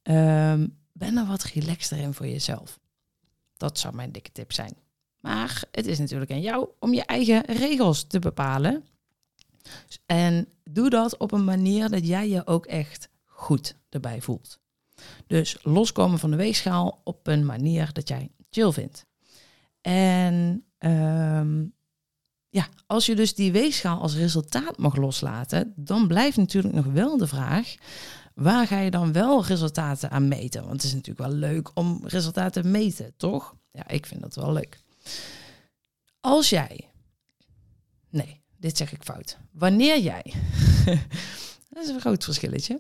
Um, 0.04 0.78
ben 0.94 1.18
er 1.18 1.26
wat 1.26 1.44
relaxter 1.44 1.98
in 1.98 2.14
voor 2.14 2.28
jezelf. 2.28 2.80
Dat 3.58 3.80
zou 3.80 3.96
mijn 3.96 4.12
dikke 4.12 4.32
tip 4.32 4.54
zijn. 4.54 4.74
Maar 5.20 5.64
het 5.72 5.86
is 5.86 6.00
natuurlijk 6.00 6.32
aan 6.32 6.42
jou 6.42 6.70
om 6.80 6.94
je 6.94 7.06
eigen 7.06 7.46
regels 7.46 8.04
te 8.04 8.20
bepalen. 8.20 8.84
En 10.06 10.48
doe 10.64 10.90
dat 10.90 11.18
op 11.18 11.32
een 11.32 11.44
manier 11.44 11.90
dat 11.90 12.08
jij 12.08 12.30
je 12.30 12.48
ook 12.48 12.66
echt 12.66 13.10
goed 13.26 13.76
erbij 13.90 14.22
voelt. 14.22 14.60
Dus 15.28 15.58
loskomen 15.62 16.20
van 16.20 16.32
de 16.32 16.38
weegschaal 16.38 17.02
op 17.04 17.28
een 17.28 17.46
manier 17.46 17.94
dat 17.94 18.08
jij 18.08 18.32
chill 18.50 18.72
vindt. 18.72 19.06
En 19.82 20.66
ehm, 20.78 21.64
ja, 22.50 22.68
als 22.88 23.06
je 23.06 23.16
dus 23.16 23.36
die 23.36 23.52
weegschaal 23.52 24.02
als 24.02 24.16
resultaat 24.16 24.78
mag 24.78 24.96
loslaten, 24.96 25.74
dan 25.76 26.08
blijft 26.08 26.38
natuurlijk 26.38 26.74
nog 26.74 26.86
wel 26.86 27.18
de 27.18 27.28
vraag: 27.28 27.76
waar 28.34 28.68
ga 28.68 28.80
je 28.80 28.92
dan 28.92 29.12
wel 29.12 29.46
resultaten 29.46 30.12
aan 30.12 30.28
meten? 30.28 30.62
Want 30.62 30.74
het 30.74 30.84
is 30.84 30.94
natuurlijk 30.94 31.30
wel 31.30 31.38
leuk 31.38 31.72
om 31.74 32.02
resultaten 32.04 32.62
te 32.62 32.68
meten, 32.68 33.14
toch? 33.18 33.56
Ja, 33.72 33.88
ik 33.88 34.06
vind 34.06 34.22
dat 34.22 34.36
wel 34.36 34.54
leuk. 34.54 34.80
Als 36.20 36.50
jij. 36.50 36.90
Nee, 38.10 38.39
dit 38.60 38.78
zeg 38.78 38.92
ik 38.92 39.04
fout. 39.04 39.38
Wanneer 39.52 40.00
jij. 40.00 40.34
dat 41.70 41.84
is 41.84 41.90
een 41.90 42.00
groot 42.00 42.24
verschilletje. 42.24 42.80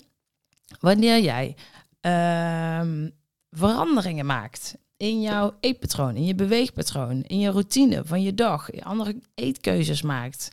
Wanneer 0.80 1.22
jij 1.22 1.56
ehm, 2.02 3.10
veranderingen 3.50 4.26
maakt 4.26 4.76
in 4.98 5.22
jouw 5.22 5.58
eetpatroon, 5.60 6.16
in 6.16 6.26
je 6.26 6.36
beweegpatroon, 6.36 7.24
in 7.24 7.40
je 7.40 7.50
routine 7.50 8.02
van 8.06 8.22
je 8.22 8.34
dag, 8.34 8.76
je 8.76 8.84
andere 8.84 9.22
eetkeuzes 9.36 10.02
maakt, 10.02 10.52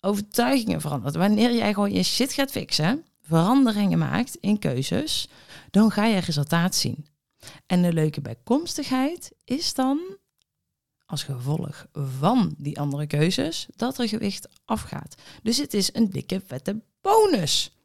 overtuigingen 0.00 0.80
verandert. 0.80 1.14
Wanneer 1.14 1.54
jij 1.54 1.74
gewoon 1.74 1.92
je 1.92 2.02
shit 2.02 2.32
gaat 2.32 2.50
fixen, 2.50 3.04
veranderingen 3.22 3.98
maakt 3.98 4.36
in 4.40 4.58
keuzes, 4.58 5.28
dan 5.70 5.90
ga 5.90 6.06
je 6.06 6.18
resultaat 6.18 6.74
zien. 6.74 7.06
En 7.66 7.82
de 7.82 7.92
leuke 7.92 8.20
bijkomstigheid 8.20 9.32
is 9.44 9.74
dan, 9.74 10.00
als 11.12 11.22
gevolg 11.22 11.86
van 11.92 12.54
die 12.58 12.80
andere 12.80 13.06
keuzes, 13.06 13.66
dat 13.76 13.98
er 13.98 14.08
gewicht 14.08 14.48
afgaat. 14.64 15.14
Dus 15.42 15.56
het 15.56 15.74
is 15.74 15.94
een 15.94 16.10
dikke 16.10 16.42
vette 16.46 16.82
bonus. 17.00 17.76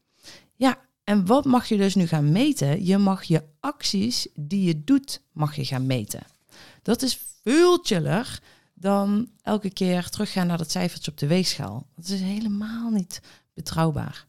Ja, 0.55 0.77
en 1.03 1.25
wat 1.25 1.46
mag 1.46 1.67
je 1.67 1.77
dus 1.77 1.96
nu 1.96 2.07
gaan 2.07 2.31
meten? 2.31 2.86
Je 2.86 2.98
mag 2.98 3.24
je 3.24 3.43
acties 3.60 4.27
die 4.36 4.63
je 4.63 4.84
doet, 4.84 5.22
mag 5.31 5.55
je 5.55 5.65
gaan 5.65 5.86
meten. 5.86 6.24
Dat 6.81 7.01
is 7.01 7.19
veel 7.43 7.77
chiller 7.81 8.39
dan 8.74 9.29
elke 9.41 9.69
keer 9.69 10.10
teruggaan 10.10 10.48
naar 10.48 10.57
dat 10.57 10.72
cijfertje 10.72 11.12
op 11.12 11.17
de 11.17 11.27
weegschaal. 11.27 11.88
Dat 11.96 12.07
is 12.07 12.22
helemaal 12.22 12.89
niet 12.89 13.22
betrouwbaar. 13.53 14.27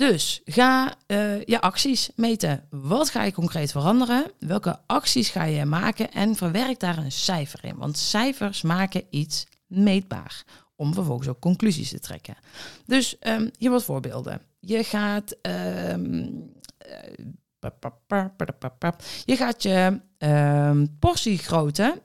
Dus 0.00 0.40
ga 0.44 0.94
uh, 1.06 1.44
je 1.44 1.60
acties 1.60 2.10
meten. 2.16 2.64
Wat 2.70 3.10
ga 3.10 3.22
je 3.22 3.32
concreet 3.32 3.70
veranderen? 3.70 4.32
Welke 4.38 4.78
acties 4.86 5.28
ga 5.28 5.44
je 5.44 5.64
maken? 5.64 6.12
En 6.12 6.36
verwerk 6.36 6.80
daar 6.80 6.98
een 6.98 7.12
cijfer 7.12 7.64
in. 7.64 7.76
Want 7.76 7.98
cijfers 7.98 8.62
maken 8.62 9.04
iets 9.10 9.46
meetbaar. 9.66 10.44
Om 10.76 10.94
vervolgens 10.94 11.28
ook 11.28 11.40
conclusies 11.40 11.88
te 11.88 11.98
trekken. 11.98 12.36
Dus 12.86 13.16
um, 13.20 13.50
hier 13.58 13.70
wat 13.70 13.84
voorbeelden. 13.84 14.40
Je 14.60 14.84
gaat. 14.84 15.36
Um, 15.42 16.52
je 19.24 19.36
gaat 19.36 19.62
je 19.62 20.00
um, 20.18 20.96
portiegrootte 20.98 22.02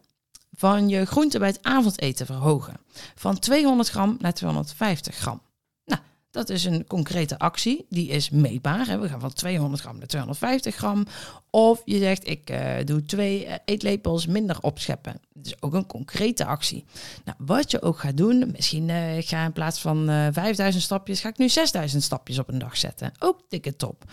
van 0.51 0.89
je 0.89 1.05
groente 1.05 1.39
bij 1.39 1.47
het 1.47 1.63
avondeten 1.63 2.25
verhogen. 2.25 2.77
Van 3.15 3.39
200 3.39 3.89
gram 3.89 4.17
naar 4.19 4.33
250 4.33 5.15
gram. 5.15 5.41
Dat 6.35 6.49
is 6.49 6.65
een 6.65 6.87
concrete 6.87 7.39
actie, 7.39 7.85
die 7.89 8.09
is 8.09 8.29
meetbaar. 8.29 8.87
Hè. 8.87 8.99
We 8.99 9.09
gaan 9.09 9.19
van 9.19 9.33
200 9.33 9.81
gram 9.81 9.97
naar 9.97 10.07
250 10.07 10.75
gram. 10.75 11.05
Of 11.49 11.81
je 11.85 11.97
zegt, 11.97 12.27
ik 12.27 12.49
uh, 12.49 12.75
doe 12.85 13.03
twee 13.03 13.45
eh, 13.45 13.55
eetlepels 13.65 14.25
minder 14.25 14.57
opscheppen. 14.61 15.21
Dat 15.33 15.45
is 15.45 15.61
ook 15.61 15.73
een 15.73 15.85
concrete 15.85 16.45
actie. 16.45 16.85
Nou, 17.25 17.37
wat 17.41 17.71
je 17.71 17.81
ook 17.81 17.99
gaat 17.99 18.17
doen, 18.17 18.49
misschien 18.51 18.89
uh, 18.89 18.97
ga 19.19 19.45
in 19.45 19.51
plaats 19.51 19.79
van 19.79 20.09
uh, 20.09 20.27
5000 20.31 20.83
stapjes, 20.83 21.21
ga 21.21 21.29
ik 21.29 21.37
nu 21.37 21.49
6000 21.49 22.03
stapjes 22.03 22.39
op 22.39 22.47
een 22.47 22.59
dag 22.59 22.77
zetten. 22.77 23.11
Ook 23.19 23.41
dikke 23.49 23.75
top. 23.75 24.03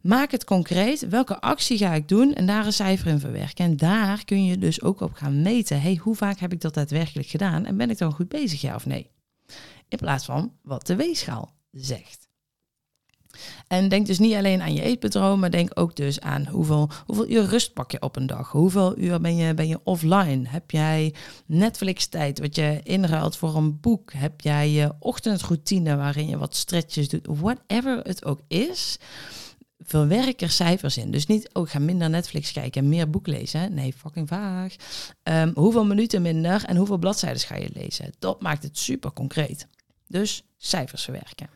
Maak 0.00 0.30
het 0.30 0.44
concreet. 0.44 1.08
Welke 1.08 1.40
actie 1.40 1.78
ga 1.78 1.94
ik 1.94 2.08
doen? 2.08 2.34
En 2.34 2.46
daar 2.46 2.66
een 2.66 2.72
cijfer 2.72 3.06
in 3.06 3.20
verwerken. 3.20 3.64
En 3.64 3.76
daar 3.76 4.24
kun 4.24 4.44
je 4.44 4.58
dus 4.58 4.82
ook 4.82 5.00
op 5.00 5.12
gaan 5.12 5.42
meten. 5.42 5.80
Hey, 5.80 5.98
hoe 6.02 6.14
vaak 6.14 6.38
heb 6.38 6.52
ik 6.52 6.60
dat 6.60 6.74
daadwerkelijk 6.74 7.28
gedaan? 7.28 7.66
En 7.66 7.76
ben 7.76 7.90
ik 7.90 7.98
dan 7.98 8.12
goed 8.12 8.28
bezig, 8.28 8.60
ja 8.60 8.74
of 8.74 8.86
nee? 8.86 9.12
In 9.94 10.00
plaats 10.00 10.24
van 10.24 10.52
wat 10.62 10.86
de 10.86 10.96
weegschaal 10.96 11.52
zegt. 11.70 12.28
En 13.68 13.88
denk 13.88 14.06
dus 14.06 14.18
niet 14.18 14.34
alleen 14.34 14.62
aan 14.62 14.74
je 14.74 14.82
eetpatroon, 14.82 15.38
maar 15.38 15.50
denk 15.50 15.70
ook 15.74 15.96
dus 15.96 16.20
aan 16.20 16.46
hoeveel, 16.46 16.90
hoeveel 17.06 17.28
uur 17.28 17.44
rust 17.44 17.72
pak 17.72 17.90
je 17.90 18.02
op 18.02 18.16
een 18.16 18.26
dag. 18.26 18.50
Hoeveel 18.50 18.98
uur 18.98 19.20
ben 19.20 19.36
je, 19.36 19.54
ben 19.54 19.68
je 19.68 19.80
offline? 19.84 20.48
Heb 20.48 20.70
jij 20.70 21.14
Netflix-tijd 21.46 22.38
wat 22.38 22.56
je 22.56 22.80
inruilt 22.82 23.36
voor 23.36 23.56
een 23.56 23.80
boek? 23.80 24.12
Heb 24.12 24.40
jij 24.40 24.70
je 24.70 24.92
ochtendroutine 24.98 25.96
waarin 25.96 26.28
je 26.28 26.38
wat 26.38 26.56
stretches 26.56 27.08
doet? 27.08 27.26
Whatever 27.26 27.98
het 27.98 28.24
ook 28.24 28.40
is, 28.48 28.98
verwerk 29.78 30.40
er 30.40 30.50
cijfers 30.50 30.96
in. 30.96 31.10
Dus 31.10 31.26
niet, 31.26 31.54
oh, 31.54 31.68
ga 31.68 31.78
minder 31.78 32.10
Netflix 32.10 32.52
kijken 32.52 32.82
en 32.82 32.88
meer 32.88 33.10
boek 33.10 33.26
lezen. 33.26 33.74
Nee, 33.74 33.92
fucking 33.92 34.28
vaag. 34.28 34.74
Um, 35.22 35.52
hoeveel 35.54 35.84
minuten 35.84 36.22
minder 36.22 36.64
en 36.64 36.76
hoeveel 36.76 36.98
bladzijden 36.98 37.40
ga 37.40 37.56
je 37.56 37.70
lezen? 37.72 38.12
Dat 38.18 38.42
maakt 38.42 38.62
het 38.62 38.78
super 38.78 39.12
concreet. 39.12 39.66
Dus 40.08 40.44
cijfers 40.56 41.04
verwerken. 41.04 41.48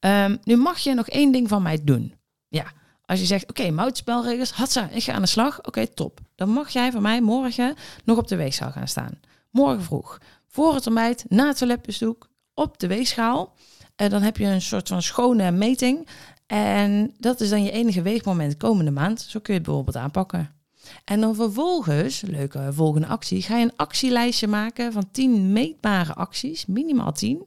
Um, 0.00 0.38
nu 0.44 0.56
mag 0.56 0.78
je 0.78 0.94
nog 0.94 1.08
één 1.08 1.32
ding 1.32 1.48
van 1.48 1.62
mij 1.62 1.84
doen. 1.84 2.14
Ja, 2.48 2.72
als 3.04 3.20
je 3.20 3.26
zegt, 3.26 3.50
oké, 3.50 3.66
okay, 3.68 3.90
spelregels, 3.92 4.50
hatsa, 4.50 4.88
ik 4.88 5.02
ga 5.02 5.12
aan 5.12 5.22
de 5.22 5.28
slag. 5.28 5.64
Oké, 5.64 5.86
top. 5.86 6.20
Dan 6.34 6.48
mag 6.48 6.70
jij 6.70 6.92
van 6.92 7.02
mij 7.02 7.20
morgen 7.20 7.74
nog 8.04 8.18
op 8.18 8.28
de 8.28 8.36
weegschaal 8.36 8.70
gaan 8.70 8.88
staan. 8.88 9.20
Morgen 9.50 9.82
vroeg. 9.82 10.18
Voor 10.48 10.74
het 10.74 10.86
ontbijt, 10.86 11.24
na 11.28 11.46
het 11.46 11.58
toiletbezoek, 11.58 12.28
op 12.54 12.78
de 12.78 12.86
weegschaal. 12.86 13.54
En 13.96 14.10
dan 14.10 14.22
heb 14.22 14.36
je 14.36 14.46
een 14.46 14.62
soort 14.62 14.88
van 14.88 15.02
schone 15.02 15.50
meting. 15.50 16.08
En 16.46 17.14
dat 17.18 17.40
is 17.40 17.48
dan 17.48 17.62
je 17.64 17.70
enige 17.70 18.02
weegmoment 18.02 18.56
komende 18.56 18.90
maand. 18.90 19.20
Zo 19.20 19.40
kun 19.40 19.52
je 19.52 19.58
het 19.58 19.68
bijvoorbeeld 19.68 19.96
aanpakken. 19.96 20.61
En 21.04 21.20
dan 21.20 21.34
vervolgens, 21.34 22.20
leuke 22.20 22.68
volgende 22.72 23.06
actie, 23.06 23.42
ga 23.42 23.56
je 23.56 23.64
een 23.64 23.76
actielijstje 23.76 24.46
maken 24.46 24.92
van 24.92 25.08
10 25.12 25.52
meetbare 25.52 26.14
acties, 26.14 26.66
minimaal 26.66 27.12
10, 27.12 27.46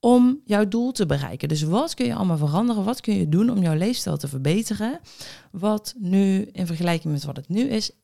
om 0.00 0.40
jouw 0.44 0.68
doel 0.68 0.92
te 0.92 1.06
bereiken. 1.06 1.48
Dus 1.48 1.62
wat 1.62 1.94
kun 1.94 2.06
je 2.06 2.14
allemaal 2.14 2.36
veranderen? 2.36 2.84
Wat 2.84 3.00
kun 3.00 3.16
je 3.16 3.28
doen 3.28 3.50
om 3.50 3.62
jouw 3.62 3.74
leefstijl 3.74 4.16
te 4.16 4.28
verbeteren? 4.28 5.00
Wat 5.50 5.94
nu 5.98 6.48
in 6.52 6.66
vergelijking 6.66 7.12
met 7.12 7.24
wat 7.24 7.36
het 7.36 7.48
nu 7.48 7.62
is, 7.62 7.90
1% 7.90 7.96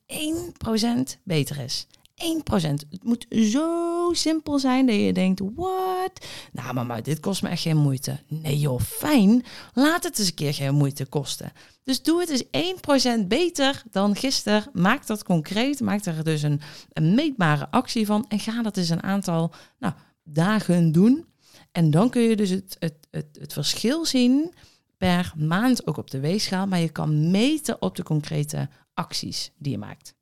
beter 1.23 1.59
is. 1.59 1.87
1%. 2.21 2.89
Het 2.89 3.03
moet 3.03 3.25
zo 3.29 4.09
simpel 4.11 4.59
zijn 4.59 4.85
dat 4.85 4.95
je 4.95 5.13
denkt, 5.13 5.41
wat? 5.55 6.25
Nou, 6.51 6.73
mama, 6.73 7.01
dit 7.01 7.19
kost 7.19 7.41
me 7.41 7.49
echt 7.49 7.61
geen 7.61 7.77
moeite. 7.77 8.19
Nee 8.27 8.59
joh, 8.59 8.79
fijn. 8.79 9.43
Laat 9.73 10.03
het 10.03 10.19
eens 10.19 10.27
een 10.27 10.33
keer 10.33 10.53
geen 10.53 10.75
moeite 10.75 11.05
kosten. 11.05 11.51
Dus 11.83 12.01
doe 12.01 12.19
het 12.19 12.29
eens 12.29 13.23
1% 13.23 13.27
beter 13.27 13.83
dan 13.91 14.15
gisteren. 14.15 14.69
Maak 14.73 15.07
dat 15.07 15.23
concreet. 15.23 15.79
Maak 15.79 16.05
er 16.05 16.23
dus 16.23 16.41
een, 16.41 16.61
een 16.93 17.15
meetbare 17.15 17.71
actie 17.71 18.05
van. 18.05 18.25
En 18.27 18.39
ga 18.39 18.61
dat 18.61 18.77
eens 18.77 18.89
een 18.89 19.03
aantal 19.03 19.53
nou, 19.79 19.93
dagen 20.23 20.91
doen. 20.91 21.25
En 21.71 21.91
dan 21.91 22.09
kun 22.09 22.21
je 22.21 22.35
dus 22.35 22.49
het, 22.49 22.75
het, 22.79 23.07
het, 23.11 23.37
het 23.39 23.53
verschil 23.53 24.05
zien 24.05 24.53
per 24.97 25.33
maand 25.37 25.87
ook 25.87 25.97
op 25.97 26.11
de 26.11 26.19
weegschaal. 26.19 26.67
Maar 26.67 26.79
je 26.79 26.89
kan 26.89 27.31
meten 27.31 27.81
op 27.81 27.95
de 27.95 28.03
concrete 28.03 28.69
acties 28.93 29.51
die 29.57 29.71
je 29.71 29.77
maakt. 29.77 30.13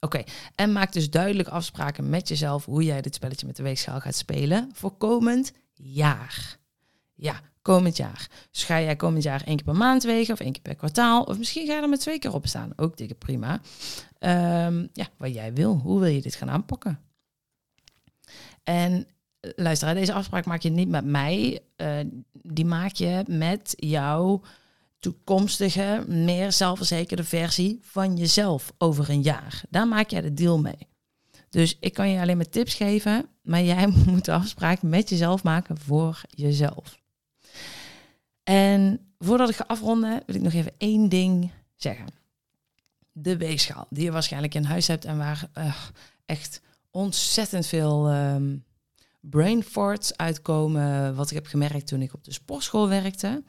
Oké, 0.00 0.22
en 0.54 0.72
maak 0.72 0.92
dus 0.92 1.10
duidelijk 1.10 1.48
afspraken 1.48 2.08
met 2.08 2.28
jezelf 2.28 2.64
hoe 2.64 2.84
jij 2.84 3.00
dit 3.00 3.14
spelletje 3.14 3.46
met 3.46 3.56
de 3.56 3.62
weegschaal 3.62 4.00
gaat 4.00 4.14
spelen 4.14 4.70
voor 4.72 4.96
komend 4.96 5.52
jaar. 5.72 6.58
Ja, 7.14 7.40
komend 7.62 7.96
jaar. 7.96 8.30
Dus 8.50 8.64
ga 8.64 8.80
jij 8.80 8.96
komend 8.96 9.22
jaar 9.22 9.42
één 9.44 9.56
keer 9.56 9.64
per 9.64 9.76
maand 9.76 10.02
wegen 10.02 10.34
of 10.34 10.40
één 10.40 10.52
keer 10.52 10.62
per 10.62 10.74
kwartaal. 10.74 11.22
Of 11.22 11.38
misschien 11.38 11.66
ga 11.66 11.74
je 11.74 11.82
er 11.82 11.88
met 11.88 12.00
twee 12.00 12.18
keer 12.18 12.34
op 12.34 12.46
staan. 12.46 12.72
Ook 12.76 12.96
dikke 12.96 13.14
prima. 13.14 13.60
Um, 14.18 14.88
ja, 14.92 15.08
wat 15.16 15.34
jij 15.34 15.52
wil. 15.52 15.74
Hoe 15.76 16.00
wil 16.00 16.08
je 16.08 16.22
dit 16.22 16.34
gaan 16.34 16.50
aanpakken? 16.50 17.00
En 18.62 19.06
eh, 19.40 19.50
luister, 19.56 19.94
deze 19.94 20.12
afspraak 20.12 20.44
maak 20.44 20.62
je 20.62 20.70
niet 20.70 20.88
met 20.88 21.04
mij. 21.04 21.60
Uh, 21.76 21.98
die 22.32 22.64
maak 22.64 22.94
je 22.94 23.24
met 23.26 23.72
jouw 23.76 24.42
toekomstige, 25.00 26.04
meer 26.08 26.52
zelfverzekerde 26.52 27.24
versie 27.24 27.78
van 27.82 28.16
jezelf 28.16 28.72
over 28.78 29.10
een 29.10 29.22
jaar. 29.22 29.62
Daar 29.70 29.88
maak 29.88 30.10
jij 30.10 30.20
de 30.20 30.34
deal 30.34 30.58
mee. 30.58 30.88
Dus 31.48 31.76
ik 31.80 31.94
kan 31.94 32.08
je 32.08 32.20
alleen 32.20 32.36
maar 32.36 32.48
tips 32.48 32.74
geven, 32.74 33.28
maar 33.42 33.62
jij 33.62 33.86
moet 34.06 34.24
de 34.24 34.32
afspraak 34.32 34.82
met 34.82 35.08
jezelf 35.08 35.42
maken 35.42 35.78
voor 35.78 36.20
jezelf. 36.28 36.98
En 38.42 39.12
voordat 39.18 39.48
ik 39.48 39.56
ga 39.56 39.64
afronden, 39.66 40.22
wil 40.26 40.34
ik 40.34 40.42
nog 40.42 40.52
even 40.52 40.72
één 40.78 41.08
ding 41.08 41.50
zeggen. 41.76 42.06
De 43.12 43.36
weegschaal, 43.36 43.86
die 43.90 44.04
je 44.04 44.12
waarschijnlijk 44.12 44.54
in 44.54 44.64
huis 44.64 44.86
hebt 44.86 45.04
en 45.04 45.18
waar 45.18 45.48
uh, 45.58 45.76
echt 46.26 46.60
ontzettend 46.90 47.66
veel 47.66 48.12
um, 48.14 48.64
brain 49.20 49.62
farts 49.62 50.16
uitkomen. 50.16 51.14
Wat 51.14 51.30
ik 51.30 51.36
heb 51.36 51.46
gemerkt 51.46 51.86
toen 51.86 52.02
ik 52.02 52.14
op 52.14 52.24
de 52.24 52.32
sportschool 52.32 52.88
werkte. 52.88 53.42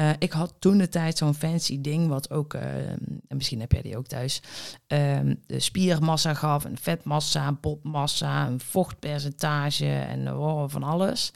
Uh, 0.00 0.10
ik 0.18 0.32
had 0.32 0.54
toen 0.58 0.78
de 0.78 0.88
tijd 0.88 1.18
zo'n 1.18 1.34
fancy 1.34 1.80
ding, 1.80 2.08
wat 2.08 2.30
ook, 2.30 2.54
uh, 2.54 2.90
en 2.90 3.20
misschien 3.28 3.60
heb 3.60 3.72
jij 3.72 3.82
die 3.82 3.96
ook 3.96 4.06
thuis, 4.06 4.42
uh, 4.88 5.18
de 5.46 5.60
spiermassa 5.60 6.34
gaf, 6.34 6.64
een 6.64 6.78
vetmassa, 6.78 7.46
een 7.46 7.60
botmassa, 7.60 8.46
een 8.46 8.60
vochtpercentage 8.60 9.92
en 9.92 10.34
oh, 10.34 10.64
van 10.66 10.82
alles. 10.82 11.32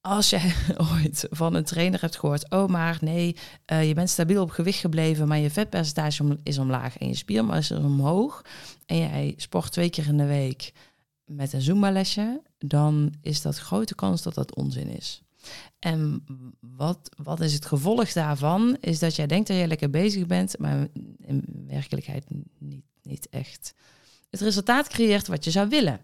als 0.00 0.30
je 0.30 0.54
ooit 0.92 1.26
van 1.30 1.54
een 1.54 1.64
trainer 1.64 2.00
hebt 2.00 2.18
gehoord, 2.18 2.50
oh 2.50 2.68
maar 2.68 2.98
nee, 3.00 3.36
uh, 3.72 3.88
je 3.88 3.94
bent 3.94 4.10
stabiel 4.10 4.42
op 4.42 4.50
gewicht 4.50 4.80
gebleven, 4.80 5.28
maar 5.28 5.38
je 5.38 5.50
vetpercentage 5.50 6.38
is 6.42 6.58
omlaag 6.58 6.98
en 6.98 7.08
je 7.08 7.14
spiermassa 7.14 7.76
is 7.76 7.84
omhoog 7.84 8.42
en 8.86 8.98
jij 8.98 9.34
sport 9.36 9.72
twee 9.72 9.90
keer 9.90 10.06
in 10.06 10.16
de 10.16 10.26
week 10.26 10.72
met 11.28 11.52
een 11.52 11.62
Zumba-lesje, 11.62 12.42
dan 12.58 13.14
is 13.20 13.42
dat 13.42 13.58
grote 13.58 13.94
kans 13.94 14.22
dat 14.22 14.34
dat 14.34 14.54
onzin 14.54 14.88
is. 14.88 15.22
En 15.78 16.24
wat, 16.60 17.10
wat 17.22 17.40
is 17.40 17.52
het 17.52 17.66
gevolg 17.66 18.12
daarvan? 18.12 18.76
Is 18.80 18.98
dat 18.98 19.16
jij 19.16 19.26
denkt 19.26 19.48
dat 19.48 19.56
je 19.56 19.66
lekker 19.66 19.90
bezig 19.90 20.26
bent, 20.26 20.58
maar 20.58 20.88
in 21.18 21.64
werkelijkheid 21.66 22.24
niet, 22.58 22.84
niet 23.02 23.28
echt 23.28 23.74
het 24.30 24.40
resultaat 24.40 24.88
creëert 24.88 25.26
wat 25.26 25.44
je 25.44 25.50
zou 25.50 25.68
willen. 25.68 26.00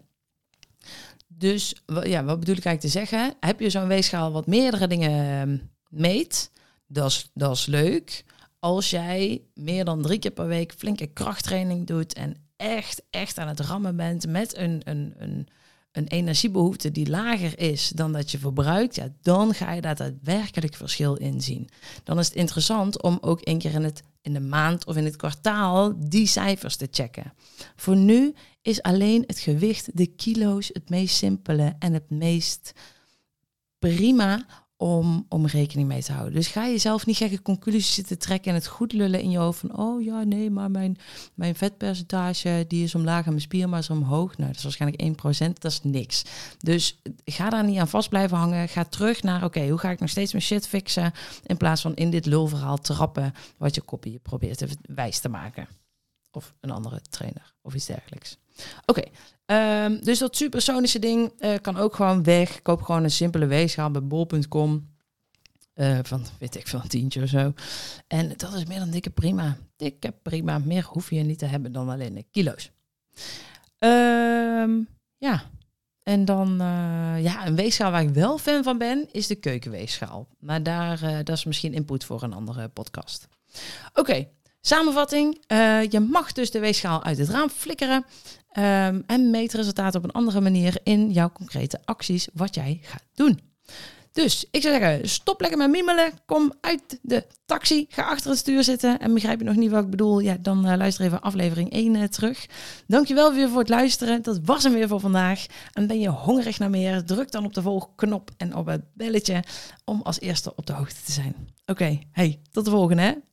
Dus 1.27 1.75
ja, 2.03 2.23
wat 2.23 2.39
bedoel 2.39 2.55
ik 2.55 2.65
eigenlijk 2.65 2.79
te 2.79 2.87
zeggen? 2.87 3.33
Heb 3.39 3.59
je 3.59 3.69
zo'n 3.69 3.87
weegschaal 3.87 4.31
wat 4.31 4.47
meerdere 4.47 4.87
dingen 4.87 5.41
ehm, 5.41 5.57
meet? 5.89 6.51
Dat 6.87 7.09
is, 7.09 7.29
dat 7.33 7.55
is 7.55 7.65
leuk. 7.65 8.25
Als 8.59 8.89
jij 8.89 9.41
meer 9.53 9.85
dan 9.85 10.01
drie 10.01 10.19
keer 10.19 10.31
per 10.31 10.47
week 10.47 10.73
flinke 10.77 11.07
krachttraining 11.07 11.87
doet 11.87 12.13
en 12.13 12.44
echt, 12.57 13.01
echt 13.09 13.37
aan 13.37 13.47
het 13.47 13.59
rammen 13.59 13.95
bent 13.95 14.27
met 14.27 14.57
een, 14.57 14.81
een, 14.83 15.13
een, 15.17 15.47
een 15.91 16.07
energiebehoefte 16.07 16.91
die 16.91 17.09
lager 17.09 17.59
is 17.59 17.89
dan 17.89 18.11
dat 18.11 18.31
je 18.31 18.37
verbruikt, 18.37 18.95
ja, 18.95 19.07
dan 19.21 19.53
ga 19.53 19.71
je 19.71 19.81
daar 19.81 19.95
daadwerkelijk 19.95 20.75
verschil 20.75 21.15
in 21.15 21.41
zien. 21.41 21.69
Dan 22.03 22.19
is 22.19 22.27
het 22.27 22.35
interessant 22.35 23.01
om 23.01 23.17
ook 23.21 23.41
één 23.41 23.59
keer 23.59 23.73
in, 23.73 23.83
het, 23.83 24.03
in 24.21 24.33
de 24.33 24.39
maand 24.39 24.85
of 24.85 24.95
in 24.95 25.05
het 25.05 25.15
kwartaal 25.15 25.93
die 25.97 26.27
cijfers 26.27 26.75
te 26.75 26.87
checken. 26.91 27.33
Voor 27.75 27.95
nu 27.95 28.33
is 28.61 28.81
alleen 28.81 29.23
het 29.27 29.39
gewicht, 29.39 29.97
de 29.97 30.05
kilo's, 30.07 30.69
het 30.73 30.89
meest 30.89 31.15
simpele 31.15 31.75
en 31.79 31.93
het 31.93 32.09
meest 32.09 32.71
prima 33.79 34.45
om, 34.77 35.25
om 35.29 35.45
rekening 35.45 35.87
mee 35.87 36.03
te 36.03 36.11
houden. 36.11 36.33
Dus 36.33 36.47
ga 36.47 36.67
jezelf 36.67 37.05
niet 37.05 37.17
gekke 37.17 37.41
conclusies 37.41 37.93
zitten 37.93 38.19
trekken 38.19 38.51
en 38.51 38.57
het 38.57 38.67
goed 38.67 38.93
lullen 38.93 39.21
in 39.21 39.29
je 39.29 39.37
hoofd 39.37 39.59
van, 39.59 39.77
oh 39.77 40.03
ja, 40.03 40.23
nee, 40.23 40.49
maar 40.49 40.71
mijn, 40.71 40.97
mijn 41.33 41.55
vetpercentage 41.55 42.65
die 42.67 42.83
is 42.83 42.95
omlaag 42.95 43.23
en 43.23 43.29
mijn 43.29 43.41
spiermassa 43.41 43.93
omhoog. 43.93 44.37
Nou, 44.37 44.47
dat 44.47 44.57
is 44.57 44.63
waarschijnlijk 44.63 45.03
1%, 45.47 45.53
dat 45.53 45.71
is 45.71 45.79
niks. 45.83 46.23
Dus 46.59 47.01
ga 47.25 47.49
daar 47.49 47.63
niet 47.63 47.79
aan 47.79 47.87
vast 47.87 48.09
blijven 48.09 48.37
hangen. 48.37 48.69
Ga 48.69 48.83
terug 48.83 49.23
naar, 49.23 49.43
oké, 49.43 49.67
hoe 49.67 49.79
ga 49.79 49.89
ik 49.89 49.99
nog 49.99 50.09
steeds 50.09 50.31
mijn 50.31 50.43
shit 50.43 50.67
fixen 50.67 51.11
in 51.45 51.57
plaats 51.57 51.81
van 51.81 51.95
in 51.95 52.09
dit 52.09 52.25
lulverhaal 52.25 52.77
trappen 52.77 53.33
wat 53.57 53.75
je 53.75 53.81
kopie 53.81 54.19
probeert 54.19 54.57
te 54.57 54.67
wijs 54.81 55.19
te 55.19 55.29
maken. 55.29 55.67
Of 56.35 56.53
een 56.59 56.71
andere 56.71 57.01
trainer 57.01 57.53
of 57.61 57.73
iets 57.73 57.85
dergelijks. 57.85 58.37
Oké, 58.85 59.03
ehm, 59.45 59.99
dus 59.99 60.19
dat 60.19 60.35
supersonische 60.35 60.99
ding 60.99 61.31
uh, 61.39 61.55
kan 61.61 61.77
ook 61.77 61.95
gewoon 61.95 62.23
weg. 62.23 62.61
Koop 62.61 62.81
gewoon 62.81 63.03
een 63.03 63.11
simpele 63.11 63.45
weegschaal 63.45 63.91
bij 63.91 64.03
bol.com. 64.03 64.93
Uh, 65.75 65.97
eh, 65.97 66.05
van, 66.05 66.25
weet 66.39 66.55
ik 66.55 66.67
veel, 66.67 66.79
een 66.81 66.87
tientje 66.87 67.21
of 67.21 67.29
zo. 67.29 67.53
En 68.07 68.33
dat 68.37 68.53
is 68.53 68.65
meer 68.65 68.79
dan 68.79 68.89
dikke 68.89 69.09
prima. 69.09 69.57
Dikke 69.75 70.13
prima. 70.21 70.57
Meer 70.57 70.85
hoef 70.85 71.09
je 71.09 71.21
niet 71.21 71.39
te 71.39 71.45
hebben 71.45 71.71
dan 71.71 71.89
alleen 71.89 72.13
de 72.13 72.25
kilo's. 72.31 72.71
Um, 73.79 74.87
ja, 75.17 75.43
en 76.03 76.25
dan, 76.25 76.51
uh, 76.61 77.23
ja, 77.23 77.47
een 77.47 77.55
weegschaal 77.55 77.91
waar 77.91 78.01
ik 78.01 78.09
wel 78.09 78.37
fan 78.37 78.63
van 78.63 78.77
ben, 78.77 79.07
is 79.11 79.27
de 79.27 79.35
keukenweegschaal. 79.35 80.27
Maar 80.39 80.63
daar, 80.63 81.23
dat 81.23 81.37
is 81.37 81.43
misschien 81.43 81.73
input 81.73 82.03
voor 82.03 82.23
een 82.23 82.33
andere 82.33 82.67
podcast. 82.67 83.27
Oké, 83.93 84.27
Samenvatting, 84.67 85.43
uh, 85.47 85.83
je 85.83 85.99
mag 85.99 86.31
dus 86.31 86.51
de 86.51 86.59
weegschaal 86.59 87.03
uit 87.03 87.17
het 87.17 87.29
raam 87.29 87.49
flikkeren 87.49 88.05
um, 88.57 89.03
en 89.07 89.29
meet 89.29 89.53
resultaten 89.53 89.99
op 89.99 90.05
een 90.05 90.11
andere 90.11 90.41
manier 90.41 90.77
in 90.83 91.11
jouw 91.11 91.31
concrete 91.31 91.79
acties 91.83 92.27
wat 92.33 92.55
jij 92.55 92.79
gaat 92.81 93.03
doen. 93.13 93.39
Dus 94.11 94.45
ik 94.51 94.61
zou 94.61 94.79
zeggen, 94.79 95.09
stop 95.09 95.41
lekker 95.41 95.57
met 95.57 95.69
mimelen, 95.69 96.11
kom 96.25 96.53
uit 96.61 96.99
de 97.01 97.25
taxi, 97.45 97.85
ga 97.89 98.03
achter 98.03 98.29
het 98.29 98.39
stuur 98.39 98.63
zitten 98.63 98.99
en 98.99 99.13
begrijp 99.13 99.39
je 99.39 99.45
nog 99.45 99.55
niet 99.55 99.71
wat 99.71 99.83
ik 99.83 99.89
bedoel, 99.89 100.19
ja, 100.19 100.37
dan 100.39 100.67
uh, 100.67 100.75
luister 100.77 101.05
even 101.05 101.21
aflevering 101.21 101.71
1 101.71 101.95
uh, 101.95 102.03
eh, 102.03 102.09
terug. 102.09 102.45
Dankjewel 102.87 103.33
weer 103.33 103.49
voor 103.49 103.59
het 103.59 103.69
luisteren, 103.69 104.21
dat 104.21 104.39
was 104.43 104.63
hem 104.63 104.73
weer 104.73 104.87
voor 104.87 104.99
vandaag. 104.99 105.45
En 105.73 105.87
ben 105.87 105.99
je 105.99 106.09
hongerig 106.09 106.59
naar 106.59 106.69
meer, 106.69 107.03
druk 107.03 107.31
dan 107.31 107.45
op 107.45 107.53
de 107.53 107.61
volgknop 107.61 108.31
en 108.37 108.55
op 108.55 108.65
het 108.65 108.81
belletje 108.93 109.43
om 109.83 110.01
als 110.01 110.19
eerste 110.19 110.55
op 110.55 110.65
de 110.65 110.73
hoogte 110.73 111.03
te 111.05 111.11
zijn. 111.11 111.35
Oké, 111.65 111.99
hey, 112.11 112.39
tot 112.51 112.65
de 112.65 112.71
volgende. 112.71 113.23